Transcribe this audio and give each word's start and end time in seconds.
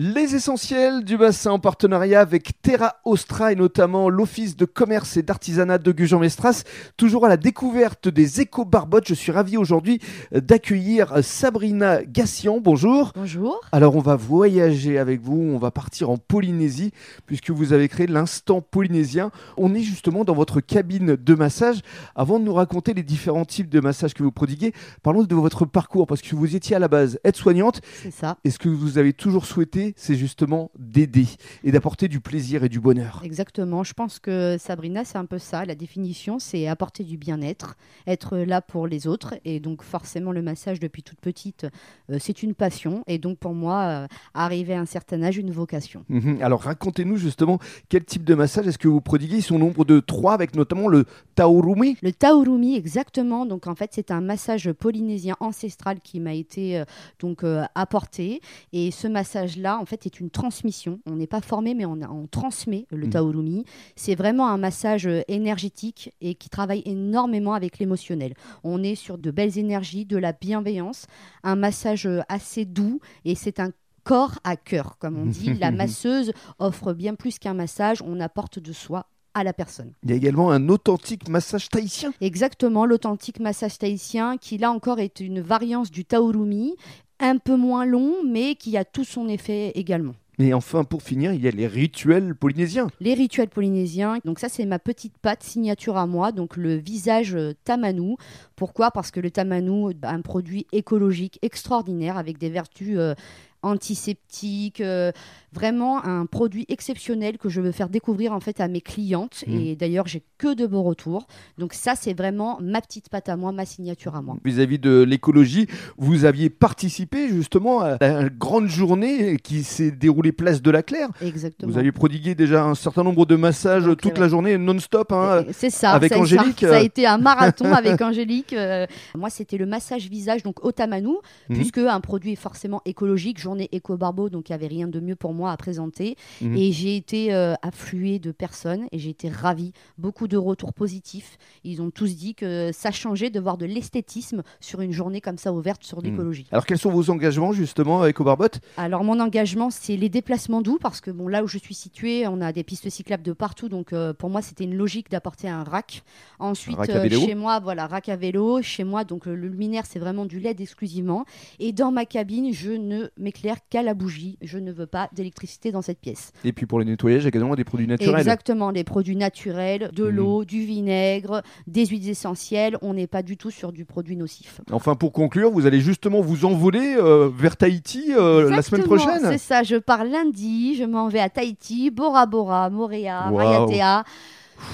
Les 0.00 0.36
essentiels 0.36 1.02
du 1.02 1.16
bassin 1.16 1.50
en 1.50 1.58
partenariat 1.58 2.20
avec 2.20 2.62
Terra 2.62 2.98
Ostra 3.04 3.50
et 3.50 3.56
notamment 3.56 4.08
l'Office 4.08 4.56
de 4.56 4.64
commerce 4.64 5.16
et 5.16 5.24
d'artisanat 5.24 5.78
de 5.78 5.90
Gujan-Mestras, 5.90 6.62
toujours 6.96 7.26
à 7.26 7.28
la 7.28 7.36
découverte 7.36 8.06
des 8.06 8.40
éco-barbottes. 8.40 9.08
Je 9.08 9.14
suis 9.14 9.32
ravi 9.32 9.56
aujourd'hui 9.56 10.00
d'accueillir 10.30 11.14
Sabrina 11.24 12.04
Gassian. 12.04 12.60
Bonjour. 12.60 13.10
Bonjour. 13.16 13.60
Alors 13.72 13.96
on 13.96 14.00
va 14.00 14.14
voyager 14.14 14.98
avec 14.98 15.20
vous, 15.20 15.34
on 15.36 15.58
va 15.58 15.72
partir 15.72 16.10
en 16.10 16.16
Polynésie 16.16 16.92
puisque 17.26 17.50
vous 17.50 17.72
avez 17.72 17.88
créé 17.88 18.06
l'instant 18.06 18.60
polynésien. 18.60 19.32
On 19.56 19.74
est 19.74 19.82
justement 19.82 20.22
dans 20.22 20.34
votre 20.34 20.60
cabine 20.60 21.16
de 21.16 21.34
massage. 21.34 21.80
Avant 22.14 22.38
de 22.38 22.44
nous 22.44 22.54
raconter 22.54 22.94
les 22.94 23.02
différents 23.02 23.44
types 23.44 23.68
de 23.68 23.80
massages 23.80 24.14
que 24.14 24.22
vous 24.22 24.30
prodiguez, 24.30 24.72
parlons 25.02 25.24
de 25.24 25.34
votre 25.34 25.64
parcours 25.64 26.06
parce 26.06 26.22
que 26.22 26.36
vous 26.36 26.54
étiez 26.54 26.76
à 26.76 26.78
la 26.78 26.86
base 26.86 27.18
aide-soignante. 27.24 27.80
C'est 28.00 28.12
ça. 28.12 28.36
Est-ce 28.44 28.60
que 28.60 28.68
vous 28.68 28.98
avez 28.98 29.12
toujours 29.12 29.44
souhaité 29.44 29.87
c'est 29.96 30.14
justement 30.14 30.70
d'aider 30.78 31.26
et 31.64 31.72
d'apporter 31.72 32.08
du 32.08 32.20
plaisir 32.20 32.64
et 32.64 32.68
du 32.68 32.80
bonheur. 32.80 33.20
Exactement. 33.24 33.84
Je 33.84 33.94
pense 33.94 34.18
que 34.18 34.56
Sabrina, 34.58 35.04
c'est 35.04 35.18
un 35.18 35.24
peu 35.26 35.38
ça. 35.38 35.64
La 35.64 35.74
définition, 35.74 36.38
c'est 36.38 36.66
apporter 36.66 37.04
du 37.04 37.16
bien-être, 37.16 37.76
être 38.06 38.38
là 38.38 38.60
pour 38.60 38.86
les 38.86 39.06
autres. 39.06 39.34
Et 39.44 39.60
donc, 39.60 39.82
forcément, 39.82 40.32
le 40.32 40.42
massage 40.42 40.80
depuis 40.80 41.02
toute 41.02 41.20
petite, 41.20 41.66
euh, 42.10 42.18
c'est 42.20 42.42
une 42.42 42.54
passion. 42.54 43.02
Et 43.06 43.18
donc, 43.18 43.38
pour 43.38 43.54
moi, 43.54 43.82
euh, 43.82 44.06
arriver 44.34 44.74
à 44.74 44.80
un 44.80 44.86
certain 44.86 45.22
âge, 45.22 45.36
une 45.36 45.50
vocation. 45.50 46.04
Mhm. 46.08 46.38
Alors, 46.42 46.62
racontez-nous 46.62 47.16
justement 47.16 47.58
quel 47.88 48.04
type 48.04 48.24
de 48.24 48.34
massage 48.34 48.66
est-ce 48.66 48.78
que 48.78 48.88
vous 48.88 49.00
prodiguez 49.00 49.36
Ils 49.36 49.42
sont 49.42 49.58
nombre 49.58 49.84
de 49.84 50.00
trois, 50.00 50.34
avec 50.34 50.54
notamment 50.54 50.88
le 50.88 51.04
Taurumi. 51.34 51.96
Le 52.02 52.12
Taurumi, 52.12 52.76
exactement. 52.76 53.46
Donc, 53.46 53.66
en 53.66 53.74
fait, 53.74 53.90
c'est 53.92 54.10
un 54.10 54.20
massage 54.20 54.72
polynésien 54.72 55.36
ancestral 55.40 56.00
qui 56.00 56.20
m'a 56.20 56.34
été 56.34 56.78
euh, 56.78 56.84
donc 57.20 57.44
apporté. 57.74 58.40
Et 58.72 58.90
ce 58.90 59.06
massage-là, 59.06 59.67
en 59.76 59.84
fait, 59.84 60.06
est 60.06 60.20
une 60.20 60.30
transmission. 60.30 61.00
On 61.06 61.16
n'est 61.16 61.26
pas 61.26 61.40
formé, 61.40 61.74
mais 61.74 61.84
on, 61.84 61.98
on 62.02 62.26
transmet 62.26 62.86
le 62.90 63.06
mmh. 63.06 63.62
C'est 63.96 64.14
vraiment 64.14 64.48
un 64.48 64.58
massage 64.58 65.06
euh, 65.06 65.22
énergétique 65.28 66.12
et 66.20 66.34
qui 66.34 66.48
travaille 66.48 66.82
énormément 66.84 67.54
avec 67.54 67.78
l'émotionnel. 67.78 68.34
On 68.64 68.82
est 68.82 68.94
sur 68.94 69.18
de 69.18 69.30
belles 69.30 69.58
énergies, 69.58 70.04
de 70.04 70.16
la 70.16 70.32
bienveillance, 70.32 71.06
un 71.42 71.56
massage 71.56 72.06
euh, 72.06 72.20
assez 72.28 72.64
doux 72.64 73.00
et 73.24 73.34
c'est 73.34 73.60
un 73.60 73.72
corps 74.04 74.38
à 74.44 74.56
cœur, 74.56 74.96
comme 74.98 75.18
on 75.18 75.26
dit. 75.26 75.54
la 75.54 75.70
masseuse 75.72 76.32
offre 76.58 76.92
bien 76.94 77.14
plus 77.14 77.38
qu'un 77.38 77.54
massage, 77.54 78.02
on 78.02 78.20
apporte 78.20 78.58
de 78.58 78.72
soi 78.72 79.06
à 79.34 79.44
la 79.44 79.52
personne. 79.52 79.92
Il 80.02 80.10
y 80.10 80.12
a 80.12 80.16
également 80.16 80.50
un 80.50 80.68
authentique 80.68 81.28
massage 81.28 81.68
tahitien. 81.68 82.12
Exactement, 82.20 82.86
l'authentique 82.86 83.38
massage 83.40 83.78
tahitien 83.78 84.36
qui 84.36 84.58
là 84.58 84.72
encore 84.72 84.98
est 84.98 85.20
une 85.20 85.40
variance 85.40 85.90
du 85.90 86.04
taurumi 86.04 86.74
un 87.20 87.38
peu 87.38 87.56
moins 87.56 87.84
long, 87.84 88.16
mais 88.24 88.54
qui 88.54 88.76
a 88.76 88.84
tout 88.84 89.04
son 89.04 89.28
effet 89.28 89.72
également. 89.74 90.14
Et 90.40 90.54
enfin, 90.54 90.84
pour 90.84 91.02
finir, 91.02 91.32
il 91.32 91.42
y 91.42 91.48
a 91.48 91.50
les 91.50 91.66
rituels 91.66 92.36
polynésiens. 92.36 92.86
Les 93.00 93.14
rituels 93.14 93.48
polynésiens. 93.48 94.18
Donc 94.24 94.38
ça, 94.38 94.48
c'est 94.48 94.66
ma 94.66 94.78
petite 94.78 95.18
patte 95.18 95.42
signature 95.42 95.96
à 95.96 96.06
moi. 96.06 96.30
Donc 96.30 96.56
le 96.56 96.76
visage 96.76 97.34
euh, 97.34 97.54
tamanou. 97.64 98.16
Pourquoi? 98.54 98.92
Parce 98.92 99.10
que 99.10 99.18
le 99.18 99.32
tamanou, 99.32 99.90
un 100.02 100.20
produit 100.20 100.68
écologique 100.70 101.40
extraordinaire 101.42 102.16
avec 102.16 102.38
des 102.38 102.50
vertus 102.50 102.98
euh, 102.98 103.14
antiseptique, 103.62 104.80
euh, 104.80 105.12
vraiment 105.52 106.04
un 106.04 106.26
produit 106.26 106.66
exceptionnel 106.68 107.38
que 107.38 107.48
je 107.48 107.60
veux 107.60 107.72
faire 107.72 107.88
découvrir 107.88 108.32
en 108.32 108.40
fait 108.40 108.60
à 108.60 108.68
mes 108.68 108.80
clientes. 108.80 109.44
Mmh. 109.46 109.58
Et 109.58 109.76
d'ailleurs, 109.76 110.06
j'ai 110.06 110.22
que 110.36 110.54
de 110.54 110.66
beaux 110.66 110.82
retours. 110.82 111.26
Donc 111.58 111.74
ça, 111.74 111.94
c'est 111.94 112.14
vraiment 112.14 112.58
ma 112.60 112.80
petite 112.80 113.08
patte 113.08 113.28
à 113.28 113.36
moi, 113.36 113.52
ma 113.52 113.66
signature 113.66 114.14
à 114.14 114.22
moi. 114.22 114.36
Vis-à-vis 114.44 114.78
de 114.78 115.02
l'écologie, 115.02 115.66
vous 115.96 116.24
aviez 116.24 116.50
participé 116.50 117.28
justement 117.28 117.80
à 117.80 117.98
la 118.00 118.28
grande 118.28 118.68
journée 118.68 119.36
qui 119.38 119.64
s'est 119.64 119.90
déroulée 119.90 120.32
place 120.32 120.62
de 120.62 120.70
la 120.70 120.82
Claire. 120.82 121.08
Exactement. 121.20 121.72
Vous 121.72 121.78
aviez 121.78 121.92
prodigué 121.92 122.34
déjà 122.34 122.64
un 122.64 122.74
certain 122.74 123.02
nombre 123.02 123.26
de 123.26 123.36
massages 123.36 123.88
toute 124.00 124.18
la 124.18 124.28
journée 124.28 124.56
non-stop. 124.58 125.12
Hein, 125.12 125.44
c'est 125.52 125.70
ça. 125.70 125.92
Avec 125.92 126.12
Angélique. 126.12 126.60
Ça, 126.60 126.76
a 126.76 126.80
été 126.80 127.06
un 127.06 127.18
marathon 127.18 127.72
avec 127.72 128.00
Angélique. 128.00 128.52
Euh, 128.52 128.86
moi, 129.16 129.30
c'était 129.30 129.56
le 129.56 129.66
massage 129.66 130.08
visage 130.08 130.42
donc 130.42 130.64
au 130.64 130.72
tamanou, 130.72 131.20
mmh. 131.48 131.54
puisque 131.54 131.78
un 131.78 132.00
produit 132.00 132.32
est 132.32 132.36
forcément 132.36 132.80
écologique 132.84 133.38
journée 133.48 133.68
éco-barbeau, 133.72 134.28
donc 134.28 134.48
il 134.48 134.52
n'y 134.52 134.56
avait 134.56 134.66
rien 134.66 134.88
de 134.88 135.00
mieux 135.00 135.16
pour 135.16 135.32
moi 135.32 135.52
à 135.52 135.56
présenter. 135.56 136.16
Mhm. 136.42 136.56
Et 136.56 136.70
j'ai 136.70 136.96
été 136.96 137.32
euh, 137.32 137.54
affluée 137.62 138.18
de 138.18 138.30
personnes 138.30 138.86
et 138.92 138.98
j'ai 138.98 139.08
été 139.08 139.30
ravie. 139.30 139.72
Beaucoup 139.96 140.28
de 140.28 140.36
retours 140.36 140.74
positifs. 140.74 141.38
Ils 141.64 141.80
ont 141.80 141.90
tous 141.90 142.14
dit 142.14 142.34
que 142.34 142.70
ça 142.74 142.90
changeait 142.90 143.30
de 143.30 143.40
voir 143.40 143.56
de 143.56 143.64
l'esthétisme 143.64 144.42
sur 144.60 144.82
une 144.82 144.92
journée 144.92 145.22
comme 145.22 145.38
ça 145.38 145.54
ouverte 145.54 145.82
sur 145.82 145.98
mhm. 145.98 146.04
l'écologie. 146.04 146.46
Alors 146.52 146.66
quels 146.66 146.78
sont 146.78 146.90
vos 146.90 147.08
engagements 147.08 147.52
justement 147.52 148.02
avec 148.02 148.20
Barbotte 148.20 148.60
Alors 148.76 149.02
mon 149.02 149.18
engagement, 149.18 149.70
c'est 149.70 149.96
les 149.96 150.10
déplacements 150.10 150.60
doux 150.60 150.78
parce 150.78 151.00
que 151.00 151.10
bon, 151.10 151.26
là 151.26 151.42
où 151.42 151.46
je 151.46 151.56
suis 151.56 151.74
située, 151.74 152.26
on 152.26 152.42
a 152.42 152.52
des 152.52 152.64
pistes 152.64 152.90
cyclables 152.90 153.22
de 153.22 153.32
partout. 153.32 153.70
Donc 153.70 153.94
euh, 153.94 154.12
pour 154.12 154.28
moi, 154.28 154.42
c'était 154.42 154.64
une 154.64 154.76
logique 154.76 155.10
d'apporter 155.10 155.48
un 155.48 155.64
rack. 155.64 156.02
Ensuite, 156.38 156.78
euh, 156.90 157.08
chez 157.08 157.34
moi, 157.34 157.60
voilà, 157.60 157.86
rack 157.86 158.10
à 158.10 158.16
vélo. 158.16 158.60
Chez 158.60 158.84
moi, 158.84 159.04
donc 159.04 159.24
le 159.24 159.34
luminaire, 159.34 159.86
c'est 159.86 159.98
vraiment 159.98 160.26
du 160.26 160.38
LED 160.38 160.60
exclusivement. 160.60 161.24
Et 161.58 161.72
dans 161.72 161.92
ma 161.92 162.04
cabine, 162.04 162.52
je 162.52 162.72
ne 162.72 163.08
m'éclaire 163.16 163.37
qu'à 163.70 163.82
la 163.82 163.94
bougie. 163.94 164.38
Je 164.42 164.58
ne 164.58 164.72
veux 164.72 164.86
pas 164.86 165.08
d'électricité 165.12 165.72
dans 165.72 165.82
cette 165.82 166.00
pièce. 166.00 166.32
Et 166.44 166.52
puis 166.52 166.66
pour 166.66 166.78
le 166.78 166.84
nettoyage, 166.84 167.26
également 167.26 167.54
des 167.54 167.64
produits 167.64 167.86
naturels. 167.86 168.18
Exactement, 168.18 168.72
des 168.72 168.84
produits 168.84 169.16
naturels, 169.16 169.90
de 169.94 170.04
mhm. 170.04 170.10
l'eau, 170.10 170.44
du 170.44 170.62
vinaigre, 170.64 171.42
des 171.66 171.86
huiles 171.86 172.08
essentielles. 172.08 172.76
On 172.82 172.94
n'est 172.94 173.06
pas 173.06 173.22
du 173.22 173.36
tout 173.36 173.50
sur 173.50 173.72
du 173.72 173.84
produit 173.84 174.16
nocif. 174.16 174.60
Enfin, 174.70 174.94
pour 174.94 175.12
conclure, 175.12 175.50
vous 175.50 175.66
allez 175.66 175.80
justement 175.80 176.20
vous 176.20 176.44
envoler 176.44 176.96
euh, 176.96 177.28
vers 177.34 177.56
Tahiti 177.56 178.12
euh, 178.16 178.50
la 178.50 178.62
semaine 178.62 178.84
prochaine. 178.84 179.20
C'est 179.22 179.38
ça, 179.38 179.62
je 179.62 179.76
pars 179.76 180.04
lundi, 180.04 180.76
je 180.76 180.84
m'en 180.84 181.08
vais 181.08 181.20
à 181.20 181.28
Tahiti, 181.28 181.90
Bora 181.90 182.26
Bora, 182.26 182.70
Moréa, 182.70 183.30
wow. 183.30 183.70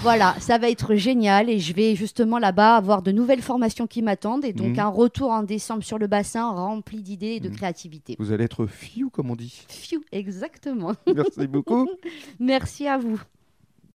Voilà, 0.03 0.35
ça 0.41 0.59
va 0.59 0.71
être 0.71 0.95
génial 0.95 1.49
et 1.49 1.59
je 1.59 1.73
vais 1.75 1.95
justement 1.95 2.39
là-bas 2.39 2.77
avoir 2.77 3.03
de 3.03 3.13
nouvelles 3.13 3.43
formations 3.43 3.87
qui 3.87 4.03
m'attendent 4.03 4.45
et 4.45 4.53
donc 4.53 4.77
mhm. 4.77 4.81
un 4.81 4.89
retour 4.89 5.31
en 5.31 5.43
décembre 5.43 5.83
sur 5.83 5.99
le 5.99 6.07
bassin 6.07 6.51
rempli 6.51 7.03
d'idées 7.03 7.35
et 7.37 7.41
de 7.41 7.49
mhm. 7.49 7.57
créativité. 7.57 8.17
Vous 8.19 8.33
allez 8.33 8.45
être 8.45 8.67
fiu, 8.67 9.09
comme 9.11 9.31
on 9.31 9.37
dit. 9.37 9.65
Fiu, 9.69 10.01
exactement. 10.13 10.95
Merci 11.15 11.47
beaucoup. 11.47 11.89
Merci 12.39 12.87
à 12.87 12.99
vous. 12.99 13.21